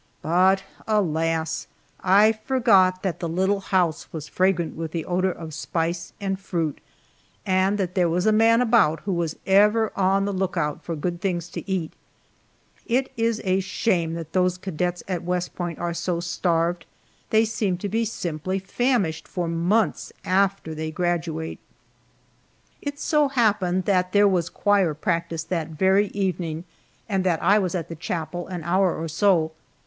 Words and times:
But 0.23 0.63
alas! 0.87 1.67
I 2.03 2.31
forgot 2.31 3.03
that 3.03 3.19
the 3.19 3.29
little 3.29 3.59
house 3.59 4.11
was 4.11 4.27
fragrant 4.27 4.75
with 4.75 4.93
the 4.93 5.05
odor 5.05 5.31
of 5.31 5.53
spice 5.53 6.11
and 6.19 6.39
fruit, 6.39 6.79
and 7.45 7.77
that 7.77 7.93
there 7.93 8.09
was 8.09 8.25
a 8.25 8.31
man 8.31 8.61
about 8.61 9.01
who 9.01 9.13
was 9.13 9.35
ever 9.45 9.91
on 9.95 10.25
the 10.25 10.33
lookout 10.33 10.83
for 10.83 10.95
good 10.95 11.21
things 11.21 11.49
to 11.49 11.69
eat. 11.69 11.93
It 12.87 13.11
is 13.15 13.43
a 13.45 13.59
shame 13.59 14.15
that 14.15 14.33
those 14.33 14.57
cadets 14.57 15.03
at 15.07 15.21
West 15.21 15.53
Point 15.55 15.77
are 15.77 15.93
so 15.93 16.19
starved. 16.19 16.87
They 17.29 17.45
seem 17.45 17.77
to 17.77 17.87
be 17.87 18.03
simply 18.03 18.57
famished 18.57 19.27
for 19.27 19.47
months 19.47 20.11
after 20.25 20.73
they 20.73 20.89
graduate. 20.89 21.59
It 22.81 22.97
so 22.99 23.27
happened 23.27 23.85
that 23.85 24.13
there 24.13 24.27
was 24.27 24.49
choir 24.49 24.95
practice 24.95 25.43
that 25.43 25.67
very 25.67 26.07
evening, 26.07 26.63
and 27.07 27.23
that 27.23 27.39
I 27.43 27.59
was 27.59 27.75
at 27.75 27.87
the 27.87 27.95
chapel 27.95 28.47
an 28.47 28.63
hour 28.63 28.95
or 28.99 29.07
so. 29.07 29.51